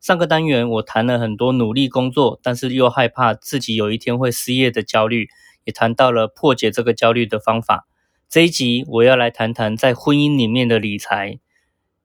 [0.00, 5.28] 上个单元我谈了很多努力工作，但是又害怕自己有一天会失业的焦虑，
[5.64, 7.86] 也谈到了破解这个焦虑的方法。
[8.28, 11.40] 这一集我要来谈谈在婚姻里面的理财。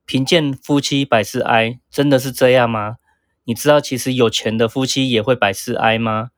[0.05, 2.97] 贫贱夫妻百事哀，真的是这样吗？
[3.45, 6.29] 你知道其实有钱的夫妻也会百事哀吗？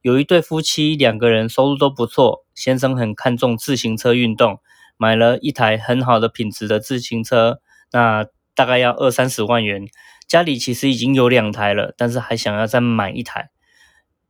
[0.00, 4.58] 有一对夫妻，两个人收入都不错，先生很看重自行车运动，
[4.96, 7.60] 买了一台很好的品质的自行车，
[7.92, 9.86] 那大概要二三十万元。
[10.32, 13.50] 家里其实已经有两台了，但是还想要再买一台。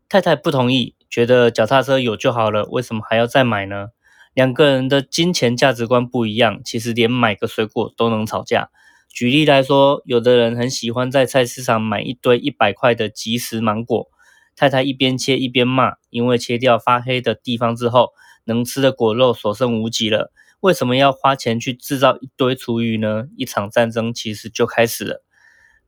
[0.09, 3.91] 太太不同意，觉得脚踏车有就好了，为什么还要再买呢？
[4.35, 8.71] 两个人的金钱价值观不一样，其实连买个水果都能吵架。
[9.09, 14.09] 举例来说，有的人很喜欢在菜市场买一堆一百块的即食芒果，
[14.57, 18.09] 太太一边切一边骂，因为切掉发黑的地方之后，
[18.47, 20.33] 能吃的果肉所剩无几了。
[20.59, 23.27] 为什么要花钱去制造一堆厨余呢？
[23.37, 25.23] 一场战争其实就开始了。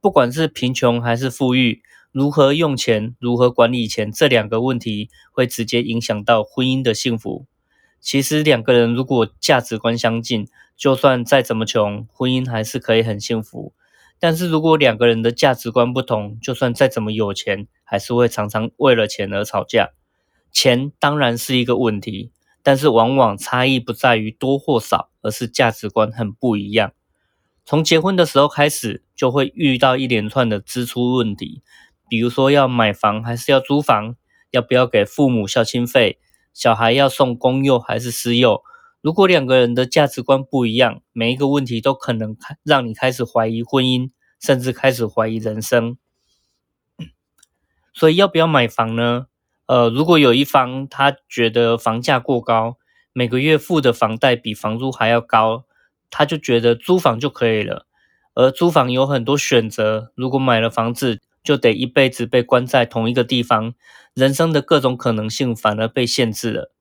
[0.04, 1.80] 不管是贫穷还是富裕，
[2.12, 7.46] 如何用钱、如何管理钱，这两个问题会直接影响到婚姻的幸福。
[8.02, 13.72] 其实两个人如果价值观相近，就算再怎么穷，婚姻还是可以很幸福。
[14.18, 19.92] 但是如果两个人的价值观不同，就算再怎么有钱，还是会常常为了钱而吵架。
[20.52, 22.30] 钱当然是一个问题，
[22.62, 26.92] 但是往往差异不在于多或少，而是价值观很不一样。
[27.64, 31.62] 从结婚的时候开始，就会遇到一连串的支出问题，
[32.08, 34.16] 比如说要买房还是要租房，
[34.50, 36.18] 要不要给父母孝亲费，
[36.52, 38.62] 小孩要送公幼还是私幼。
[39.00, 44.10] 如果两个人的价值观不一样，每一个问题都可能让你开始怀疑婚姻，
[44.40, 45.96] 甚至开始怀疑人生。
[47.94, 49.26] 所以要不要买房呢？
[49.66, 52.76] 呃，如果有一方他觉得房价过高，
[53.14, 55.64] 每个月付的房贷比房租还要高。
[56.10, 57.86] 他就觉得租房就可以了，
[58.34, 60.12] 而租房有很多选择。
[60.14, 63.74] 如果买了房子，就得一辈子被关在同一个地方，
[64.14, 66.72] 人生的各种可能性反而被限制了。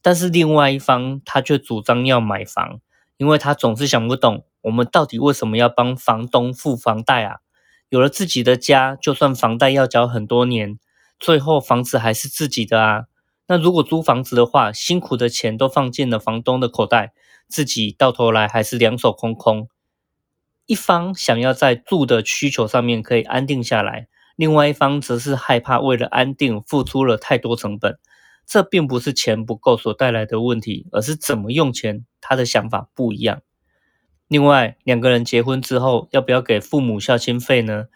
[0.00, 2.80] 但是另外一方，他却主张要买房，
[3.16, 7.36] 因为他总是想不懂，我们到底为什么要帮房东付房贷啊？
[7.88, 10.78] 有了自己的家，就算房贷要缴很多年，
[11.18, 13.04] 最后房子还是自己的啊。
[13.48, 17.12] 那如果租房子的话，辛苦的钱都放进了房东的口袋。
[17.48, 19.68] 自己到头来还是两手空空，
[20.66, 27.98] 一方想要在住的需求上面可以安定下来，另外一方则是害怕为了安定付出了太多成本。
[28.44, 33.42] 这并不是钱不够所带来的问题，而是怎么用钱，他的想法不一样。
[34.28, 37.86] 另外，两个人结婚之后要不要给父母孝亲费呢？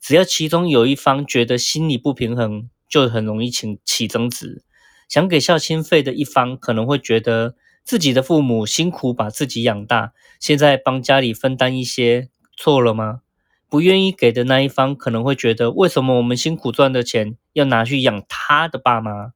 [0.00, 4.62] 只要其中有一方觉得心理不平衡，就很容易起起争执。
[5.08, 7.54] 想给孝亲费的一方可能会觉得。
[7.84, 13.20] 自己的父母辛苦把自己养大，现在帮家里分担一些，错了吗？
[13.68, 19.32] 不愿意给的那一方可能会觉得，为什么我们辛苦赚的钱要拿去养他的爸妈？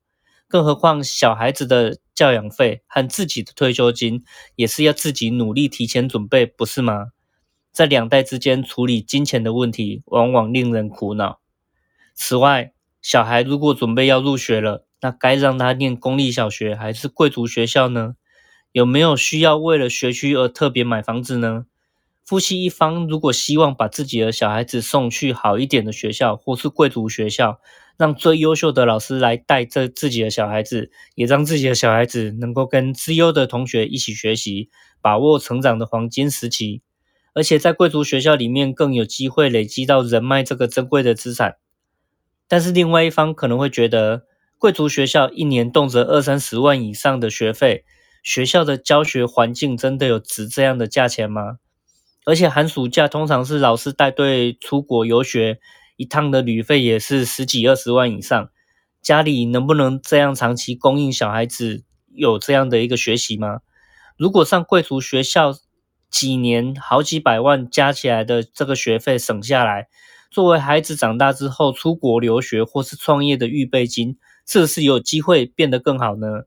[0.48, 7.08] 更何况小孩子的教养费和自己的退休金也是要自己努力提前准备，不是吗？
[7.72, 11.40] 在两代之间处理金钱的问题，往往令人苦恼。
[12.14, 12.72] 此外，
[13.02, 18.14] 小孩如果准备要入学了，那该让他念公立小学还是贵族学校呢？
[18.74, 21.66] 有没有需要为了学区而特别买房子呢？
[22.24, 27.60] 夫妻一方如果希望把自己的小孩子送去好一点的学校或是贵族学校，
[27.96, 34.70] 让最优秀的老师来带这自己的小孩子，也让自己的小孩子能够跟资优的同学一起学习，
[35.00, 36.82] 把握成长的黄金时期，
[37.32, 41.58] 而且在贵族学校里面更有机会累积到人脉这个珍贵的资产。
[42.48, 44.24] 但是另外一方可能会觉得，
[44.58, 47.84] 贵族学校一年动辄二三十万以上的学费。
[48.24, 51.58] 学校的教学环境真的有值这样的价钱吗？
[52.24, 55.60] 而且寒暑假通常是老师带队出国游学，
[55.96, 58.48] 一趟的旅费也是十几二十万以上。
[59.02, 61.84] 家里能不能这样长期供应小孩子
[62.14, 63.58] 有这样的一个学习吗？
[64.16, 65.52] 如果上贵族学校
[66.10, 69.88] 几年好几百万加起来的这个学费省下来，
[70.30, 74.16] 作为孩子长大之后出国留学或是创业的预备金，
[74.46, 76.44] 是不是有机会变得更好呢？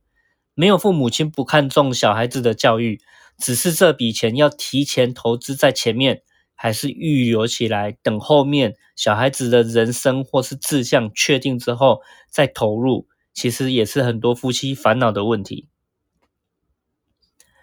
[0.59, 2.99] 没有父母亲不看重小孩子的教育，
[3.37, 6.23] 只是这笔钱要提前投资在前面，
[6.55, 12.01] 还是预留起来等后面小孩子的人生或是志向确定之后
[12.31, 13.07] 再投入？
[13.35, 15.67] 其实也是很多夫妻烦恼的问题。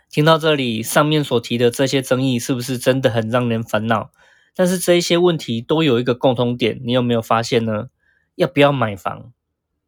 [0.09, 4.13] 听到这里，上面所提的这些争议是不是真的很让人烦恼？
[4.55, 7.89] 但是这一些问题都有一个共通点，你有没有发现呢？
[8.37, 9.33] 要不要买房？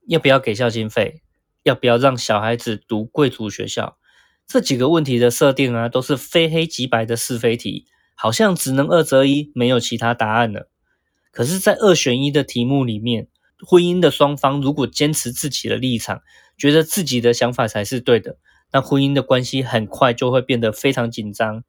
[0.08, 1.22] 要不要给孝心费？
[1.66, 3.98] 要不要让小孩子读贵族学校？
[4.46, 10.70] 这几个问题的设定啊，都是非黑即白的是非题，好像只能二择一，没有其他答案了。
[11.32, 13.26] 可是，在二选一的题目里面，
[13.66, 16.20] 婚姻的双方如果坚持自己的立场，
[16.56, 18.38] 觉得自己的想法才是对的，
[18.70, 21.64] 那婚姻的关系很快就会变得非常紧张。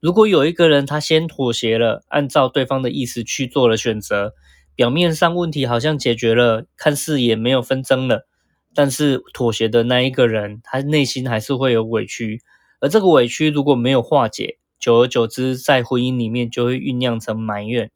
[0.00, 4.32] 如果有一个人他先妥协了，按照对方的意思去做了选择，
[4.74, 8.26] 表面上问题好像解决了，看似也没有纷争了，
[8.74, 12.40] 但是妥协的那一个人，他内心还是会有委屈，
[12.80, 17.90] 而这个委屈如果没有化解，久而久之，在婚姻里面就会酝酿成埋怨。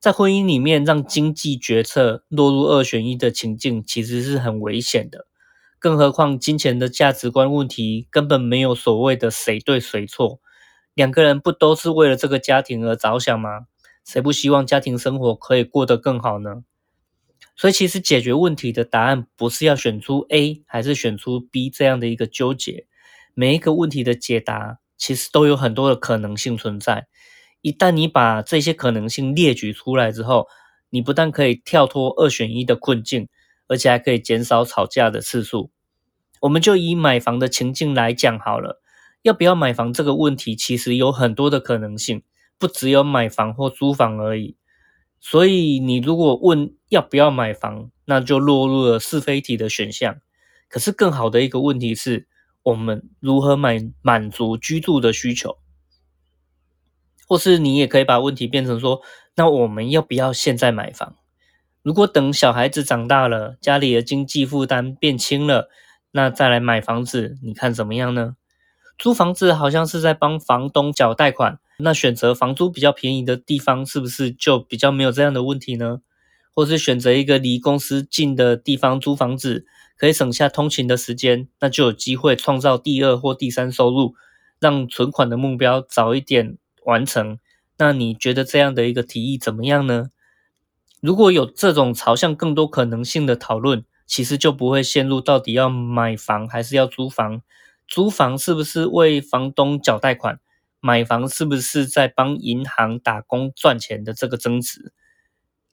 [0.00, 5.26] 在婚姻里面，让经济决策落入二选一的情境，其实是很危险的。
[5.80, 10.40] 更何况，金钱的价值观问题根本没有所谓的谁对谁错，
[10.94, 13.66] 两个人不都是为了这个家庭而着想吗？
[14.04, 16.62] 谁不希望家庭生活可以过得更好呢？
[17.60, 22.86] 所以，其实解决问题的答案不是要选出 A 还是选出 B 这样的一个纠结，
[23.34, 27.08] 每一个问题的解答其实都有很多的可能性存在。
[27.60, 30.46] 一旦你把这些可能性列举出来之后，
[30.90, 33.28] 你不但可以跳脱二选一的困境，
[33.66, 35.72] 而且还可以减少吵架的次数。
[36.42, 38.80] 我们就以买房的情境来讲好了，
[39.22, 42.22] 要不要买房这个问题，其实有很多的可能性，
[42.56, 44.56] 不只有买房或租房而已。
[45.20, 50.20] 所以你如果问要不要买房，那就落入了是非题的选项。
[50.68, 52.28] 可是更好的一个问题是，
[52.62, 55.58] 我们如何满满足居住的需求？
[57.26, 59.02] 或是你也可以把问题变成说，
[59.34, 61.16] 那我们要不要现在买房？
[61.82, 65.68] 如果等小孩子长大了，家里的经济负担变轻了，
[66.10, 68.36] 那再来买房子，你看怎么样呢？
[68.98, 76.00] 租房子好像是在帮房东缴贷款，那选择房租比较便宜的地方，是不是就比较没有这样的问题呢？
[76.52, 79.64] 或是选择一个离公司近的地方租房子，
[79.96, 84.14] 可以省下通勤的时间，那就有机会创造第二或第三收入，
[84.58, 86.58] 让存款的目标早一点。
[86.84, 87.38] 完成，
[87.76, 90.08] 那你觉得这样的一个提议怎么样呢？
[91.02, 97.42] 如果有这种朝向更多可能性的讨论，其实就不会陷入到底要买房还是要租房，
[97.86, 100.40] 租房是不是为房东缴贷款，
[100.80, 104.92] 买房是不是在帮银行打工赚钱的这个争执。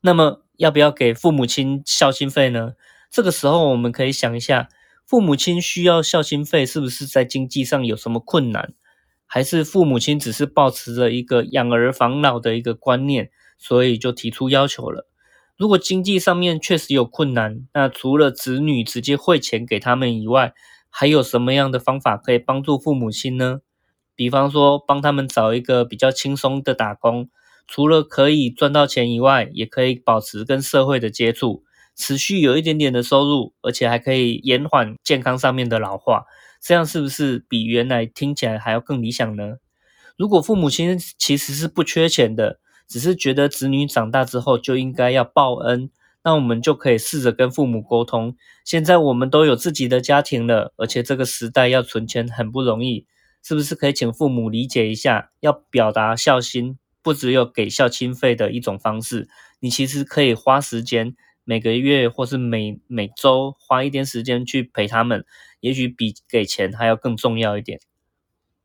[0.02, 2.74] 那么要不要给父母亲孝心费呢？
[3.10, 4.70] 这个时候我们可以想一下，
[5.06, 8.74] 父母亲需要孝心费，是不是在经济上有什么困难？
[9.26, 15.08] 还是父母亲只是抱持着一个养儿防老的一个观念，所以就提出要求了。
[15.58, 20.54] 如果经济上面确实有困难，那除了子女直接汇钱给他们以外，
[20.90, 23.62] 还有什么样的方法可以帮助父母亲呢？
[24.16, 27.30] 比方说，帮他们找一个比较轻松的打工，
[27.68, 31.64] 除了可以赚到钱以外，也可以保持跟社会的接触，
[31.96, 36.26] 持续有一点点的收入，而且还可以延缓健康上面的老化。
[36.62, 39.58] 这样是不是比原来听起来还要更理想呢？
[40.18, 45.92] 如果父母亲其实是不缺钱的，只是觉得子女长大之后就应该要报恩，
[46.24, 48.36] 那我们就可以试着跟父母沟通。
[48.64, 53.06] 现在我们都有自己的家庭了，而且这个时代要存钱很不容易，
[53.48, 55.30] 是不是可以请父母理解一下？
[55.40, 61.16] 要表达孝心，不只有给孝亲费的一种方式，你其实可以花时间。
[61.44, 65.24] 每个月或是每每周花一点时间去陪他们，
[65.60, 67.80] 也许比给钱还要更重要一点。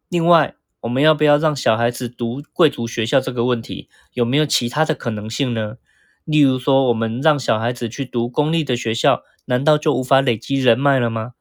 [0.08, 5.76] 另外，我们要不要让小孩子读贵族学校这个问题，有没有其他的可能性呢？
[6.25, 11.32] 例如说，我们让小孩子去读公立的学校，难道就无法累积人脉了吗？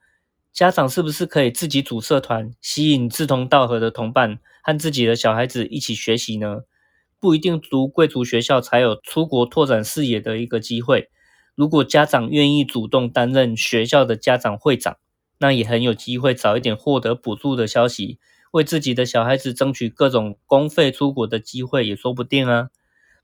[0.59, 6.63] 家长是不是可以自己组社团，吸引志同道合的同伴，和自己的小孩子一起学习呢？
[7.17, 11.07] 不一定读贵族学校才有出国拓展视野的一个机会。
[11.55, 14.97] 如果家长愿意主动担任学校的家长会长，
[15.37, 18.19] 那也很有机会早一点获得补助的消息，
[18.51, 22.67] 为自己的小孩子争取各种公费出国的机会也说不定啊！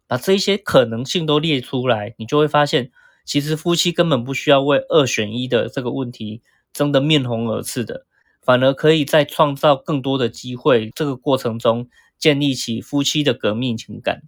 [0.07, 2.91] 把这些可能性都列出来，你就会发现，
[3.25, 6.41] 其实夫妻根本不需要为二选一的这个问题
[6.75, 8.05] 争得面红耳赤的，
[8.43, 11.89] 反而可以在创造更多的机会这个过程中，
[12.19, 14.21] 建立起夫妻的革命情感。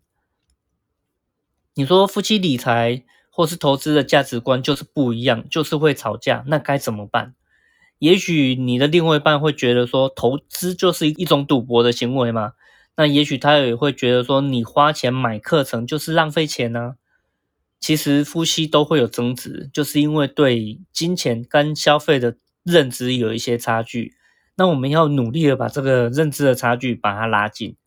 [1.75, 3.03] 你说夫妻理财？
[3.29, 7.35] 或是投资的价值观就是不一样，就是会吵架，那该怎么办？
[7.99, 12.53] 也许你的另外一半会觉得说，投资就是一种赌博的行为嘛？
[12.95, 16.95] 那也许他也会觉得说，你花钱买课程就是浪费钱呢。
[17.79, 24.13] 其实夫妻都会有争执，就是因为对金钱跟消费的认知有一些差距。
[24.55, 27.77] 那我们要努力的把这个认知的差距把它拉近。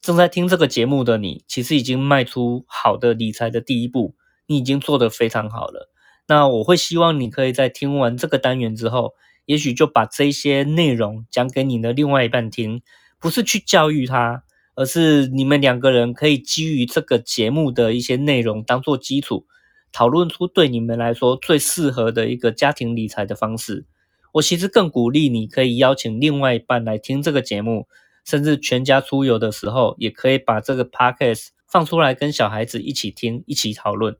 [0.00, 4.14] 正在听这个节目的你，其实已经迈出好的理财的第一步，
[4.46, 5.90] 你已经做得非常好了。
[6.28, 9.14] 那我会希望你可以在听完这个单元之后，
[9.44, 12.82] 也许就把这些内容讲给你的另外一半听。
[13.18, 14.44] 不是去教育他，
[14.80, 19.44] 而是你们两个人可以基于这个节目的一些内容当做基础，
[19.92, 23.84] 讨论出对你们来说最适合的一个家庭理财的方式。
[24.32, 27.88] 我其实更鼓励你可以邀请另外一半来听这个节目，
[28.24, 34.16] 甚至全家出游的时候，也可以把这个 podcast 放出来跟小孩子一起听，一起讨论，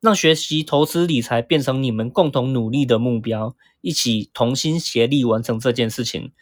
[0.00, 6.32] 让学习投资理财变成你们共同努力的目标，一起同心协力完成这件事情。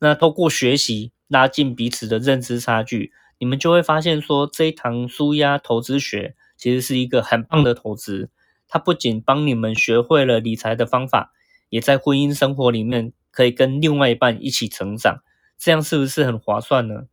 [0.00, 1.12] 那透过学习。
[1.28, 8.30] 拉近彼此的认知差距，你们就会发现说，这一堂舒压投资学其实是一个很棒的投资。
[8.68, 11.32] 它不仅帮你们学会了理财的方法，
[11.68, 15.22] 也在婚姻生活里面可以跟另外一半一起成长，
[15.58, 17.06] 这样是不是很划算呢？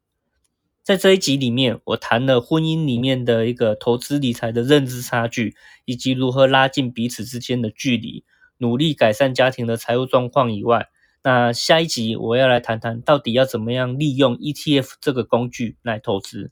[0.82, 5.56] 在这一集里面，我谈了婚姻里面的一个投资理财的认知差距，
[5.86, 8.26] 以及如何拉近彼此之间的距离，
[8.58, 10.90] 努力改善家庭的财务状况以外。
[11.24, 16.52] 那下一集我要来谈谈，到底要怎么样利用 ETF 这个工具来投资。